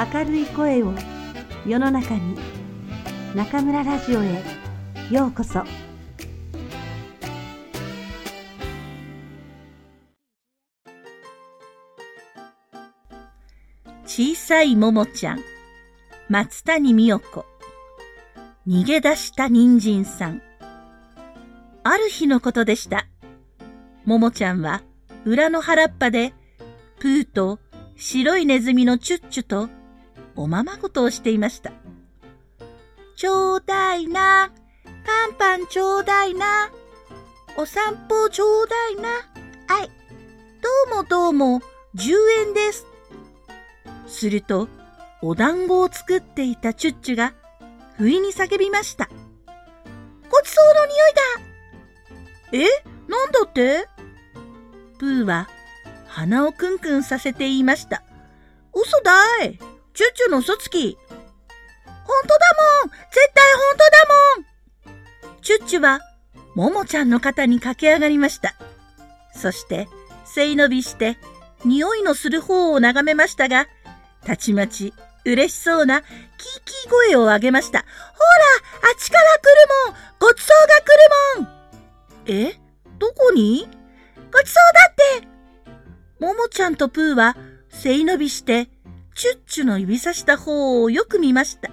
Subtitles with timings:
[0.00, 0.94] 明るい声を
[1.66, 2.34] 世の中に
[3.34, 4.42] 中村ラジオへ
[5.10, 5.62] ようこそ。
[14.06, 15.40] 小さいももちゃん
[16.30, 17.44] 松谷美代子。
[18.66, 20.40] 逃げ出した人参さん。
[21.84, 23.06] ある日のことでした。
[24.06, 24.80] ももちゃんは
[25.26, 26.32] 裏の原っぱで
[27.00, 27.58] プーと
[27.96, 29.68] 白いネズミのチュッチュと
[30.40, 31.70] おままごとをしていました。
[33.14, 34.50] ちょうだいな、
[35.04, 36.70] パンパンちょうだいな、
[37.58, 39.10] お散歩ちょうだいな、
[39.68, 39.90] はい、
[40.88, 41.60] どうもどうも、
[41.94, 42.14] 10
[42.46, 42.86] 円です。
[44.06, 44.68] すると、
[45.20, 47.34] お団子を作っていたチュッチュが、
[47.98, 49.10] 不意に叫びました。
[50.30, 52.66] ごちそうの匂いだ。
[52.66, 52.84] え？
[53.08, 53.86] なんだって？
[54.98, 55.50] プーは
[56.06, 58.02] 鼻をクンクンさせて言いました。
[58.72, 59.58] 嘘だい。
[60.00, 60.96] チュッチュの嘘つき。
[61.04, 62.38] 本当だ
[62.84, 62.90] もん。
[63.10, 65.42] 絶対本当だもん。
[65.42, 66.00] チュッチュは、
[66.54, 68.54] ももちゃんの肩に駆け上がりました。
[69.34, 69.90] そして、
[70.24, 71.18] 背伸びして、
[71.66, 73.66] 匂いのする方を眺めましたが、
[74.24, 74.94] たちまち、
[75.26, 76.10] 嬉しそうな、キー
[76.64, 77.80] キー声を上げました。
[77.80, 79.42] ほら、あっちから来
[79.84, 79.96] るもん。
[80.18, 80.86] ごちそうが来
[81.36, 82.48] るもん。
[82.48, 82.58] え？
[82.98, 83.68] どこに？
[84.32, 86.24] ごちそうだって。
[86.24, 87.36] ももちゃんとプーは
[87.68, 88.70] 背伸びして
[89.14, 91.70] チュッチュの指さした方をよく見ました。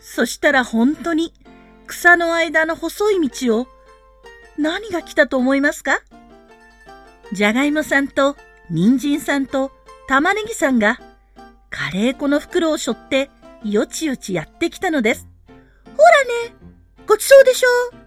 [0.00, 1.32] そしたら本当に
[1.86, 3.66] 草の間の細い道を
[4.58, 6.00] 何が来たと思いますか？
[7.32, 8.36] じゃがいもさんと
[8.70, 9.72] 人参さんと
[10.08, 10.98] 玉ねぎさんが
[11.70, 13.30] カレー粉の袋を背負って
[13.64, 15.26] よちよちやってきたのです。
[15.96, 16.54] ほらね、
[17.06, 17.68] ごちそうでしょ？
[17.96, 17.98] う。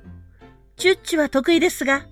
[0.77, 2.05] チュッチュは得意ですが、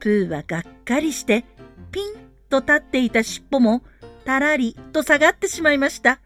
[0.00, 1.44] プーはがっかりして
[1.92, 2.14] ピン
[2.48, 3.82] と立っていた尻尾も、
[4.22, 6.20] たらりと下がってしまいました。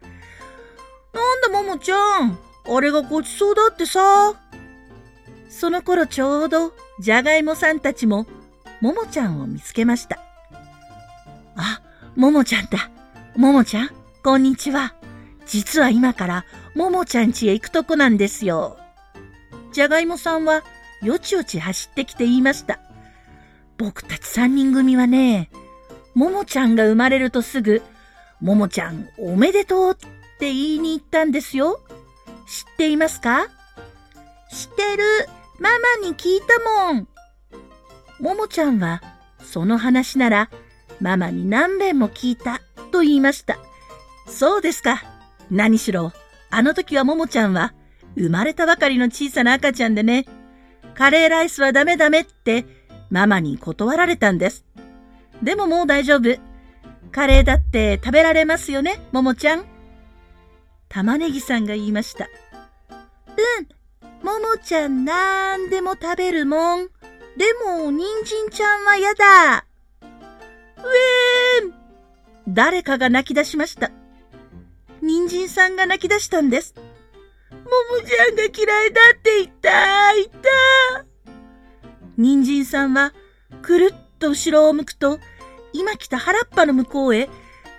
[1.13, 2.37] なんだ、ももちゃん。
[2.69, 4.33] あれがごちそうだってさ。
[5.49, 8.27] その頃ちょうど、じゃがいもさんたちも、
[8.81, 10.19] ももちゃんを見つけました。
[11.55, 11.81] あ、
[12.15, 12.89] ももちゃんだ。
[13.35, 13.89] ももちゃん、
[14.23, 14.93] こんにちは。
[15.45, 16.45] 実は今から、
[16.75, 18.77] ももちゃん家へ行くとこなんですよ。
[19.71, 20.63] じゃがいもさんは、
[21.01, 22.79] よちよち走ってきて言いました。
[23.77, 25.49] 僕たち三人組はね、
[26.17, 27.83] ももちゃんが生まれるとすぐ、
[28.41, 29.95] ももちゃんおめでとうっ
[30.39, 31.79] て言いに行ったんですよ。
[32.47, 33.49] 知っていますか？
[34.51, 35.03] 知ってる。
[35.59, 35.69] マ
[36.01, 37.07] マに聞いたもん。
[38.19, 39.03] ももちゃんは、
[39.43, 40.49] その話なら、
[40.99, 42.61] ママに何遍も聞いた
[42.91, 43.59] と言いました。
[44.27, 45.03] そうですか。
[45.51, 46.13] 何しろ、
[46.49, 47.75] あの時はももちゃんは、
[48.15, 50.25] 生まれたばかりの小さな赤ちゃんでね、
[50.95, 52.65] カレーライスはダメダメって、
[53.11, 54.65] ママに断られたんです。
[55.43, 56.37] でももう大丈夫。
[57.11, 59.65] カレーだって食べられますよね、ももちゃん。
[60.89, 62.27] 玉ねぎさんが言いました。
[62.91, 66.87] うん、ももちゃんなんでも食べるもん。
[67.37, 69.65] でも、人参ちゃんはやだ。
[70.01, 70.87] う
[71.61, 71.73] えーん
[72.47, 73.91] 誰かが泣き出しました。
[75.01, 76.73] 人参さんが泣き出したんです。
[77.51, 81.05] ももちゃんが嫌いだって言った、言った。
[82.17, 83.13] 人参さんは
[83.61, 85.19] くるっと後ろを向くと、
[85.73, 87.29] 今来た原っぱの向こうへ、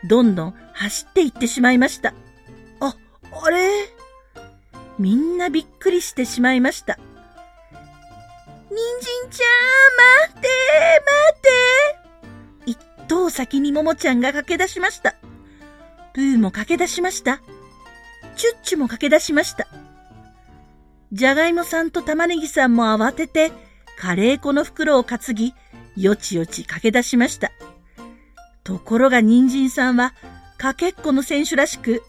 [0.05, 2.15] どんどん走っていってしまいました。
[2.81, 2.95] あ、
[3.45, 3.89] あれ？
[4.99, 6.99] みんなびっくりしてしまいました。
[8.71, 9.47] 人参ちゃ
[10.27, 10.49] ん、待って
[11.07, 11.41] 待っ
[12.65, 12.79] て一
[13.09, 15.17] 頭先にももちゃんが駆け出しました。
[16.15, 17.41] プーも駆け出しました。
[18.37, 19.67] チュッチュも駆け出しました。
[21.13, 23.51] じゃがいもさんと玉ねぎさんも慌てて、
[23.99, 25.55] カレー粉の袋を担ぎ、
[26.01, 27.51] よちよち駆け出しました。
[28.63, 30.15] ところが人参さんは
[30.57, 32.03] かけっこの選手らしく、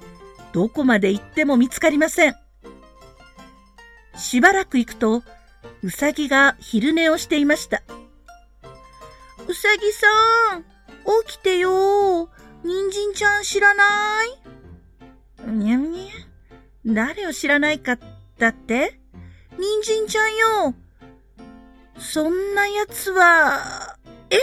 [0.53, 2.35] どこまで行っても見つかりません。
[4.15, 5.23] しばらく行くと、
[5.81, 7.81] うさぎが昼寝をしていました。
[9.47, 10.07] うさぎさ
[10.57, 10.63] ん、
[11.25, 12.29] 起きてよ。
[12.63, 15.49] 人参ちゃん知らない？
[15.51, 16.93] にゃんにゃん。
[16.93, 17.97] 誰を知らないか
[18.37, 18.99] だって？
[19.57, 20.75] 人参ちゃんよ。
[21.99, 23.97] そんな奴は、
[24.29, 24.37] え？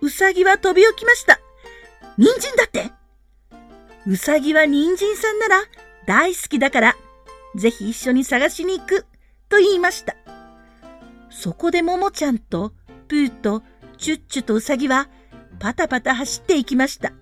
[0.00, 1.40] うさぎは飛び起きました。
[2.18, 2.90] 人参だって？
[4.06, 5.62] うさぎは人参さんなら
[6.06, 6.96] 大好きだから、
[7.56, 9.06] ぜひ一緒に探しに行く、
[9.48, 10.14] と言いました。
[11.30, 12.72] そこでももちゃんと、
[13.08, 13.62] プーと、
[13.98, 15.08] チュッチュとうさぎは、
[15.58, 17.12] パタパタ走っていきました。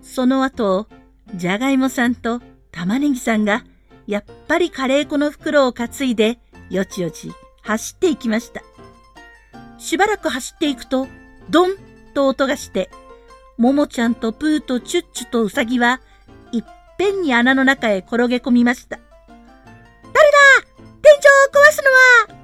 [0.00, 0.86] その後、
[1.34, 3.64] じゃがいもさんと玉ねぎさんが、
[4.06, 6.38] やっぱりカレー粉の袋を担いで、
[6.70, 7.32] よちよち
[7.68, 8.62] 走っていきました。
[9.76, 11.06] しばらく走っていくと、
[11.50, 11.76] ドン
[12.14, 12.88] と音がして、
[13.58, 16.00] ももちゃんとプーとチュッチュとウサギは、
[16.50, 16.64] いっ
[16.96, 18.98] ぺんに穴の中へ転げ込みました。
[19.26, 20.30] 誰
[20.62, 20.66] だ？
[21.02, 21.82] 天井を壊す
[22.28, 22.38] のは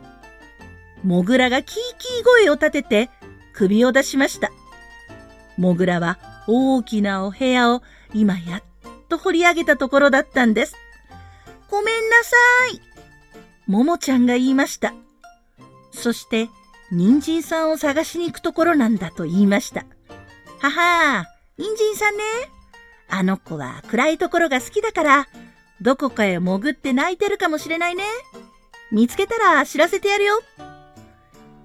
[1.03, 3.11] モグラがキーキー声を立てて
[3.55, 4.53] 首を出しました。
[5.57, 7.83] モグラは大きなお部屋を
[8.13, 8.63] 今やっ
[9.09, 10.77] と掘り上げたところだったんです。
[11.71, 12.37] ごめんなさ
[12.75, 12.81] い。
[13.67, 14.93] ももちゃんが言いました。
[15.95, 16.51] そして、
[16.91, 19.87] 人参さんを探しに行くところなんだと言いました。
[20.61, 21.25] はは
[21.57, 22.23] 人参さんね。
[23.09, 25.29] あの子は暗いところが好きだから、
[25.81, 28.05] どこかへ潜って泣いてるかもしれないね。
[28.91, 30.41] 見つけたら知らせてやるよ。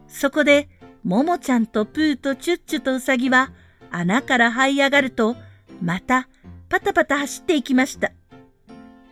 [0.08, 0.70] そこで、
[1.04, 3.52] ももちゃんとプーとチュッチュとウサギは
[3.92, 5.36] 穴から這い上がると、
[5.82, 6.28] また
[6.70, 8.12] パタパタ走っていきました。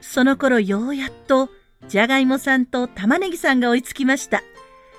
[0.02, 1.50] その頃ようやっと、
[1.88, 4.42] じゃがいもさんと玉ねぎさんが追いつきました。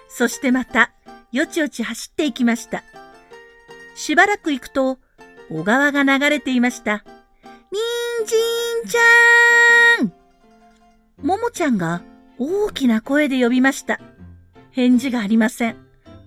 [0.08, 0.92] そしてまた、
[1.32, 2.82] よちよち走っていきました。
[3.94, 4.98] しばらく行くと、
[5.50, 7.04] 小川が流れていました。
[7.70, 8.34] にんじ
[8.86, 10.12] んちゃーん
[11.22, 12.02] ももちゃんが
[12.38, 14.00] 大きな声で呼びました。
[14.70, 15.76] 返事がありません。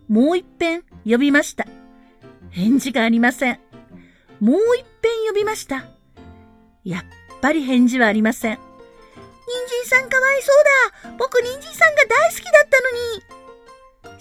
[0.08, 1.66] もう一遍呼びました。
[2.50, 3.60] 返事がありません。
[4.40, 5.86] もう一遍呼びました。
[6.84, 7.04] やっ
[7.42, 8.56] ぱり返事はありません。
[8.56, 8.62] 人
[9.86, 13.41] 参さんかわいそうだ僕人参さんが大好きだったのに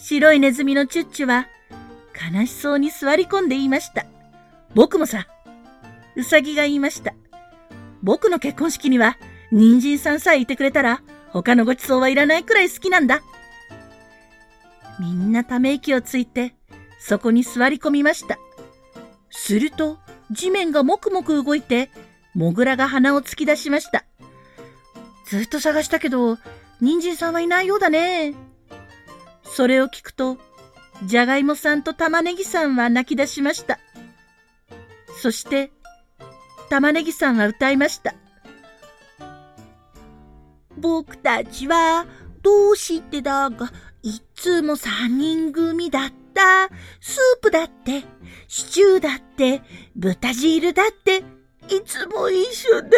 [0.01, 1.47] 白いネズミのチュッチュは
[2.33, 4.07] 悲しそうに座り込んで言いました。
[4.75, 5.27] 僕もさ、
[6.17, 7.15] うさぎが言いました。
[8.03, 9.19] 僕の結婚式には
[9.53, 13.21] 人参さんさえいてくれたら他のごちそうはいらないくらい好きなんだ。
[14.99, 16.55] みんなため息をついて
[16.99, 18.39] そこに座り込みました。
[19.31, 19.99] すると
[20.31, 21.91] 地面がもくもく動いて
[22.35, 24.05] モグラが鼻を突き出しました。
[25.27, 26.39] ずっと探したけど、
[26.81, 28.35] 人参さんはいないようだね。
[29.55, 30.39] それを聞くと、
[31.05, 33.79] じゃがいもさんと玉ねぎさんは泣き出しました。
[35.21, 35.73] そして、
[36.69, 38.15] 玉ねぎさんは歌いました。
[40.77, 42.07] 僕たちは
[42.43, 43.71] どうしてだが、
[44.03, 46.69] いつも三人組だった。
[47.01, 48.05] スープだって、
[48.49, 49.63] シチューだって、
[49.97, 51.19] 豚汁だって、
[51.69, 52.97] いつも一緒でて。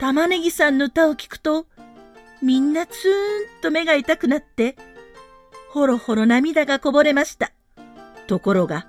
[0.00, 1.66] 玉ねぎさんの歌を聞くと、
[2.42, 4.76] みんなツーンと目が痛くなって、
[5.70, 7.52] ほろほろ涙がこぼれました。
[8.26, 8.86] ところが、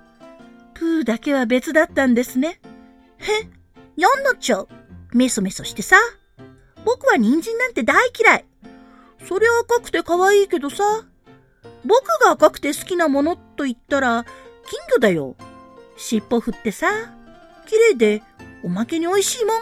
[0.74, 2.60] プーだけは別だったんですね。
[3.18, 3.32] へ、
[3.96, 4.68] やんなっちゃう。
[5.12, 5.96] メソメソしてさ。
[6.84, 8.44] 僕は人参なんて大嫌い。
[9.24, 10.82] そりゃ赤くて可愛いけどさ。
[11.84, 14.24] 僕が赤くて好きなものと言ったら、
[14.66, 15.36] 金魚だよ。
[15.96, 16.88] 尻尾振ってさ。
[17.66, 18.22] 綺麗で
[18.64, 19.56] おまけに美味しいもん。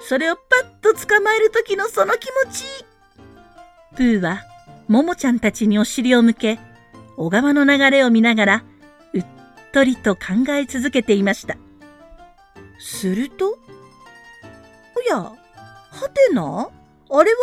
[0.00, 2.87] それをパッと捕まえる時のその気持ち。
[3.98, 4.44] プーは、
[4.86, 6.60] ももちゃんたちにお尻を向け、
[7.16, 8.64] 小川の流れを見ながら、
[9.12, 9.24] うっ
[9.72, 11.56] とりと考え続けていました。
[12.78, 13.58] すると、
[14.96, 15.34] おや、は
[16.14, 16.70] てな？
[17.10, 17.36] あれは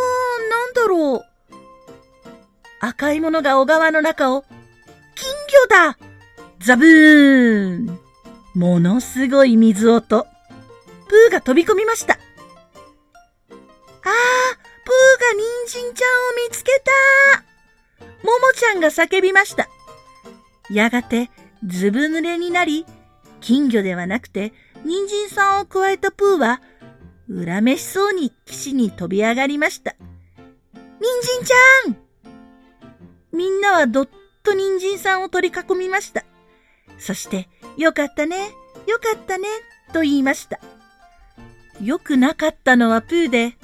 [0.49, 1.21] 何だろう？
[2.79, 4.45] 赤いものが小川の中を、
[5.13, 5.33] 金
[5.69, 5.97] 魚だ
[6.59, 7.99] ザブーン
[8.53, 10.25] ものすごい水音。
[11.09, 12.14] プーが飛び込みました。
[16.45, 16.71] 見つけ
[17.33, 17.43] た
[18.23, 19.67] ももちゃんが叫びました。
[20.69, 21.31] やがて、
[21.65, 22.85] ずぶ濡れになり、
[23.41, 24.53] 金魚ではなくて、
[24.83, 26.61] 人参さんを加えたプーは、
[27.27, 29.95] 恨めしそうに岸に飛び上がりました。
[30.73, 31.97] 人参ちゃん
[33.31, 34.09] みんなはどっ
[34.43, 36.23] と人参さんを取り囲みました。
[36.99, 38.37] そして、よかったね、
[38.87, 39.47] よかったね、
[39.93, 40.59] と言いました。
[41.81, 43.57] よくなかったのはプーで、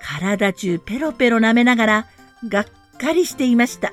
[0.00, 2.06] 体中ペロペロ舐めながら、
[2.46, 2.66] がっ
[2.98, 3.92] かりしていました。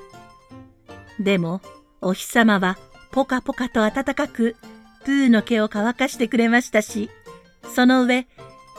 [1.18, 1.60] でも、
[2.00, 2.76] お日様は
[3.10, 4.56] ポカポカと暖かく、
[5.04, 7.10] プーの毛を乾かしてくれましたし、
[7.74, 8.26] その上、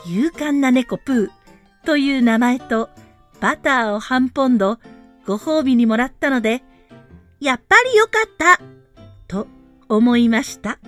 [0.06, 2.90] 勇敢な猫プーという名前と、
[3.40, 4.80] バターを半ポンド、
[5.26, 6.64] ご褒美にもらったので、
[7.40, 8.62] やっぱりよかった
[9.28, 9.48] と
[9.90, 10.80] 思いました。